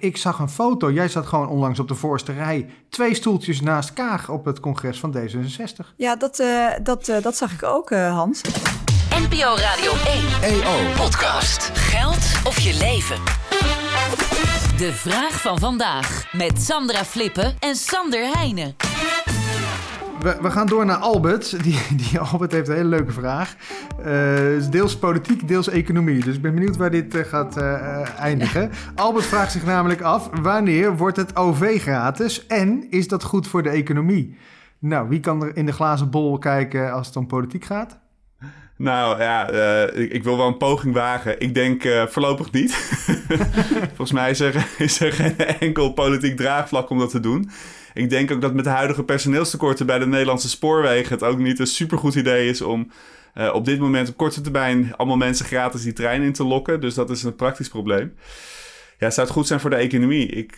[0.00, 0.92] ik zag een foto.
[0.92, 2.70] Jij zat gewoon onlangs op de voorste rij.
[2.88, 5.94] Twee stoeltjes naast Kaag op het congres van D66.
[5.96, 8.40] Ja, dat, uh, dat, uh, dat zag ik ook, uh, Hans.
[9.10, 10.42] NPO Radio 1.
[10.42, 10.94] EO.
[10.96, 11.70] Podcast.
[11.74, 13.16] Geld of je leven.
[14.76, 16.32] De vraag van vandaag.
[16.32, 18.76] Met Sandra Flippen en Sander Heijnen.
[20.22, 21.62] We, we, gaan door naar Albert.
[21.62, 21.78] Die,
[22.08, 23.56] die Albert heeft een hele leuke vraag.
[23.98, 26.24] Uh, deels politiek, deels economie.
[26.24, 28.70] Dus ik ben benieuwd waar dit uh, gaat uh, eindigen.
[28.94, 33.62] Albert vraagt zich namelijk af: wanneer wordt het OV gratis en is dat goed voor
[33.62, 34.36] de economie?
[34.78, 37.99] Nou, wie kan er in de glazen bol kijken als het om politiek gaat?
[38.82, 39.48] Nou ja,
[39.90, 41.40] ik, ik, wil wel een poging wagen.
[41.40, 42.74] Ik denk voorlopig niet.
[43.96, 47.50] Volgens mij is er, is er geen enkel politiek draagvlak om dat te doen.
[47.94, 51.58] Ik denk ook dat met de huidige personeelstekorten bij de Nederlandse spoorwegen het ook niet
[51.58, 52.90] een supergoed idee is om
[53.34, 56.80] uh, op dit moment op korte termijn allemaal mensen gratis die trein in te lokken.
[56.80, 58.14] Dus dat is een praktisch probleem.
[58.98, 60.26] Ja, zou het goed zijn voor de economie?
[60.26, 60.52] Ik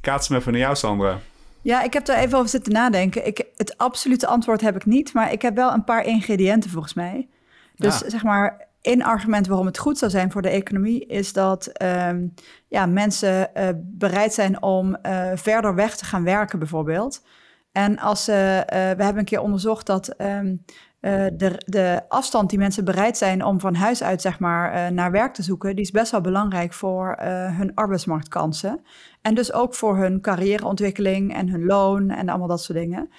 [0.00, 1.20] kaats me even naar jou, Sandra.
[1.62, 3.26] Ja, ik heb daar even over zitten nadenken.
[3.26, 6.94] Ik, het absolute antwoord heb ik niet, maar ik heb wel een paar ingrediënten volgens
[6.94, 7.28] mij.
[7.76, 11.82] Dus zeg maar, één argument waarom het goed zou zijn voor de economie is dat
[11.82, 12.34] um,
[12.68, 17.22] ja, mensen uh, bereid zijn om uh, verder weg te gaan werken, bijvoorbeeld.
[17.72, 20.64] En als uh, we hebben een keer onderzocht dat um,
[21.00, 25.34] de, de afstand die mensen bereid zijn om van huis uit zeg maar, naar werk
[25.34, 27.16] te zoeken, die is best wel belangrijk voor
[27.56, 28.80] hun arbeidsmarktkansen.
[29.22, 33.10] En dus ook voor hun carrièreontwikkeling en hun loon en allemaal dat soort dingen.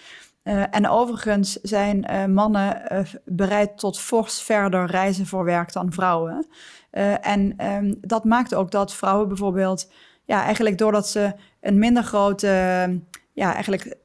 [0.72, 2.82] En overigens zijn mannen
[3.26, 6.48] bereid tot fors verder reizen voor werk dan vrouwen.
[7.22, 9.92] en um, dat maakt ook dat vrouwen bijvoorbeeld,
[10.26, 13.02] ja, eigenlijk doordat ze een minder grote
[13.40, 13.96] ja, eigenlijk,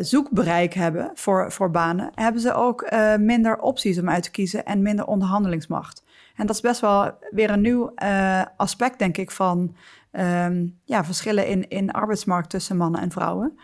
[0.00, 4.82] zoekbereik hebben voor, voor banen, hebben ze ook minder opties om uit te kiezen en
[4.82, 6.04] minder onderhandelingsmacht.
[6.36, 7.94] En dat is best wel weer een nieuw
[8.56, 9.76] aspect, denk ik, van
[10.12, 13.58] um, ja, verschillen in, in arbeidsmarkt tussen mannen en vrouwen.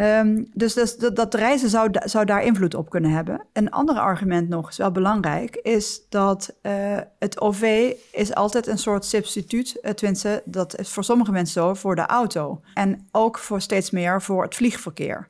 [0.00, 3.40] Um, dus, dus dat, dat, reizen zou, zou daar invloed op kunnen hebben.
[3.52, 6.72] Een ander argument nog, is wel belangrijk, is dat uh,
[7.18, 11.74] het OV is altijd een soort substituut, uh, tenminste, dat is voor sommige mensen zo,
[11.74, 12.60] voor de auto.
[12.74, 15.28] En ook voor steeds meer voor het vliegverkeer.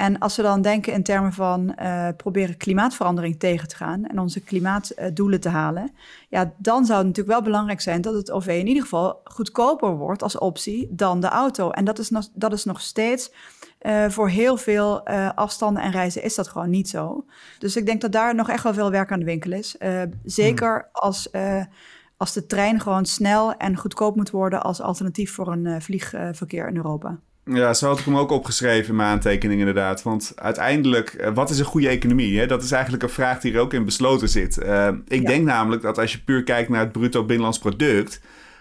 [0.00, 4.18] En als we dan denken in termen van uh, proberen klimaatverandering tegen te gaan en
[4.18, 5.92] onze klimaatdoelen te halen,
[6.28, 9.96] ja, dan zou het natuurlijk wel belangrijk zijn dat het OV in ieder geval goedkoper
[9.96, 11.70] wordt als optie dan de auto.
[11.70, 13.32] En dat is nog, dat is nog steeds
[13.82, 17.24] uh, voor heel veel uh, afstanden en reizen is dat gewoon niet zo.
[17.58, 19.76] Dus ik denk dat daar nog echt wel veel werk aan de winkel is.
[20.24, 20.88] Zeker hmm.
[20.92, 21.30] als,
[22.16, 26.76] als de trein gewoon snel en goedkoop moet worden als alternatief voor een vliegverkeer in
[26.76, 27.18] Europa.
[27.44, 30.02] Ja, zo had ik hem ook opgeschreven in mijn aantekening inderdaad.
[30.02, 32.38] Want uiteindelijk, wat is een goede economie?
[32.38, 32.46] Hè?
[32.46, 34.58] Dat is eigenlijk een vraag die er ook in besloten zit.
[35.08, 38.20] ik denk namelijk dat als je puur kijkt naar het bruto binnenlands product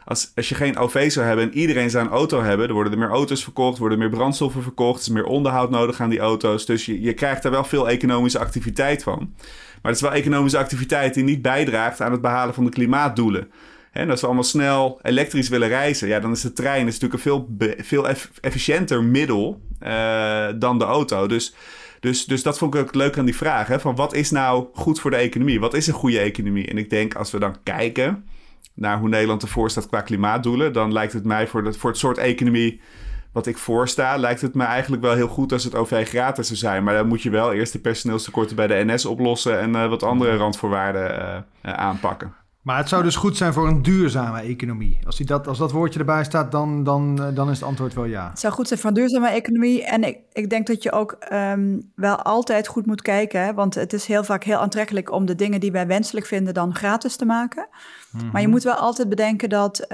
[0.10, 2.94] als, als je geen OV zou hebben en iedereen zou een auto hebben, dan worden
[2.94, 6.20] er meer auto's verkocht, worden meer brandstoffen verkocht, er is meer onderhoud nodig aan die
[6.20, 6.66] auto's.
[6.66, 9.34] Dus je, je krijgt daar wel veel economische activiteit van.
[9.82, 13.52] Maar het is wel economische activiteit die niet bijdraagt aan het behalen van de klimaatdoelen.
[13.92, 17.14] En als we allemaal snel elektrisch willen reizen, ja, dan is de trein is natuurlijk
[17.14, 18.08] een veel, veel
[18.42, 21.28] efficiënter middel uh, dan de auto.
[21.28, 21.56] Dus,
[22.00, 23.68] dus, dus dat vond ik ook leuk aan die vraag.
[23.68, 25.60] Hè, van wat is nou goed voor de economie?
[25.60, 26.68] Wat is een goede economie?
[26.68, 28.26] En ik denk als we dan kijken
[28.74, 32.18] naar hoe Nederland ervoor staat qua klimaatdoelen, dan lijkt het mij voor, voor het soort
[32.18, 32.82] economie
[33.32, 36.60] wat ik voorsta, lijkt het me eigenlijk wel heel goed als het OV gratis zou
[36.60, 36.84] zijn.
[36.84, 40.04] Maar dan moet je wel eerst de personeelstekorten bij de NS oplossen en uh, wat
[40.04, 42.34] andere randvoorwaarden uh, aanpakken.
[42.62, 45.00] Maar het zou dus goed zijn voor een duurzame economie.
[45.06, 47.94] Als, die dat, als dat woordje erbij staat, dan, dan, eh, dan is het antwoord
[47.94, 48.30] wel ja.
[48.30, 49.86] Het zou goed zijn voor een duurzame economie.
[49.86, 53.42] En ik, ik denk dat je ook um, wel altijd goed moet kijken.
[53.42, 53.54] Hè?
[53.54, 56.76] Want het is heel vaak heel aantrekkelijk om de dingen die wij wenselijk vinden dan
[56.76, 57.68] gratis te maken.
[58.12, 58.30] Mm -hmm.
[58.32, 59.88] Maar je moet wel altijd bedenken dat, uh,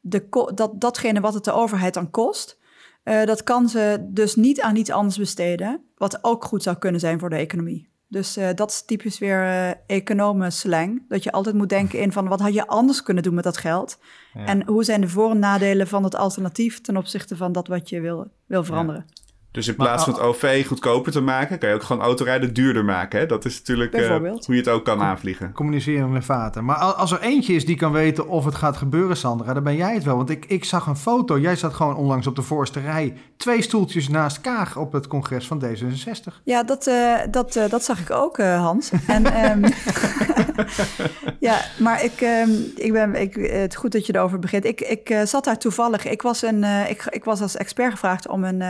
[0.00, 2.58] de, dat datgene wat het de overheid dan kost...
[3.04, 5.84] Uh, dat kan ze dus niet aan iets anders besteden.
[5.96, 7.88] Wat ook goed zou kunnen zijn voor de economie.
[8.10, 11.02] Dus uh, dat is typisch weer uh, economen slang.
[11.08, 13.56] Dat je altijd moet denken in van wat had je anders kunnen doen met dat
[13.56, 13.98] geld?
[14.34, 14.44] Ja.
[14.44, 17.88] En hoe zijn de voor- en nadelen van het alternatief ten opzichte van dat wat
[17.88, 19.04] je wil, wil veranderen?
[19.06, 19.29] Ja.
[19.52, 22.84] Dus in plaats van het OV goedkoper te maken, kan je ook gewoon autorijden duurder
[22.84, 23.18] maken.
[23.18, 23.26] Hè?
[23.26, 25.52] Dat is natuurlijk uh, hoe je het ook kan aanvliegen.
[25.52, 26.64] Communiceren met vaten.
[26.64, 29.76] Maar als er eentje is die kan weten of het gaat gebeuren, Sandra, dan ben
[29.76, 30.16] jij het wel.
[30.16, 31.38] Want ik, ik zag een foto.
[31.38, 33.16] Jij zat gewoon onlangs op de voorste rij.
[33.36, 36.42] Twee stoeltjes naast Kaag op het congres van D66.
[36.44, 38.90] Ja, dat, uh, dat, uh, dat zag ik ook, Hans.
[39.06, 39.62] En, um,
[41.40, 44.64] ja, maar ik, um, ik ben, ik, het goed dat je erover begint.
[44.64, 46.04] Ik, ik zat daar toevallig.
[46.04, 48.62] Ik was, een, ik, ik was als expert gevraagd om een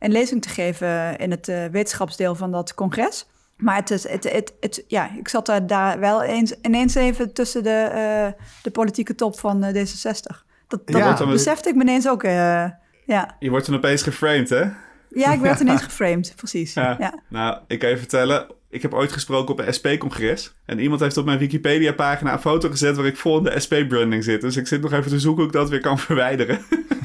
[0.00, 3.26] een lezing te geven in het uh, wetenschapsdeel van dat congres.
[3.56, 7.32] Maar het is, het, het, het, ja, ik zat daar, daar wel eens, ineens even
[7.32, 10.48] tussen de, uh, de politieke top van uh, D66.
[10.68, 12.22] Dat, dat besefte ik me ineens ook.
[12.22, 12.64] Uh,
[13.06, 13.36] ja.
[13.38, 14.64] Je wordt dan opeens geframed, hè?
[15.08, 16.74] Ja, ik werd ineens geframed, precies.
[16.74, 17.14] Ja.
[17.28, 20.54] Nou, ik kan je vertellen, ik heb ooit gesproken op een SP-congres.
[20.66, 24.24] En iemand heeft op mijn Wikipedia-pagina een foto gezet waar ik vol in de SP-branding
[24.24, 24.40] zit.
[24.40, 26.58] Dus ik zit nog even te zoeken hoe ik dat weer kan verwijderen.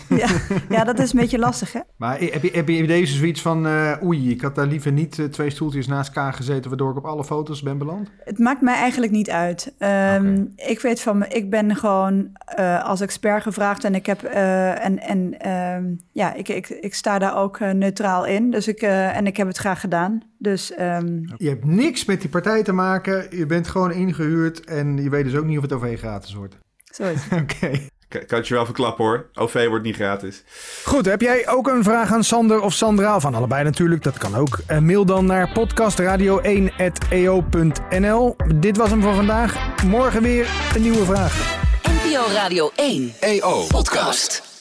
[0.17, 0.27] Ja,
[0.69, 1.79] ja dat is een beetje lastig, hè?
[1.97, 3.67] Maar heb je, heb je deze zoiets van...
[3.67, 6.69] Uh, oei, ik had daar liever niet uh, twee stoeltjes naast elkaar gezeten...
[6.69, 8.09] waardoor ik op alle foto's ben beland?
[8.23, 9.73] Het maakt mij eigenlijk niet uit.
[9.79, 12.29] Um, Ik weet van ik ben gewoon
[12.59, 13.83] uh, als expert gevraagd...
[13.83, 14.23] en ik heb...
[14.23, 18.51] en en um, ja, ik, ik, ik sta daar ook neutraal in.
[18.51, 20.21] Dus ik, en ik heb het graag gedaan.
[20.37, 21.33] Dus, um...
[21.37, 23.37] Je hebt niks met die partij te maken.
[23.37, 26.57] Je bent gewoon ingehuurd en je weet dus ook niet of het OV gratis wordt.
[26.83, 27.25] Zo is.
[27.31, 27.41] Oké.
[27.41, 27.89] Okay.
[28.07, 29.25] Kan je wel verklappen hoor.
[29.33, 30.43] OV wordt niet gratis.
[30.83, 33.19] Goed, heb jij ook een vraag aan Sander of Sandra?
[33.19, 34.59] Van allebei natuurlijk, dat kan ook.
[34.71, 38.35] Uh, mail dan naar podcastradio1.eo.nl.
[38.55, 39.83] Dit was hem voor vandaag.
[39.83, 41.63] Morgen weer een nieuwe vraag.
[41.83, 44.54] NPO Radio 1 EO Podcast.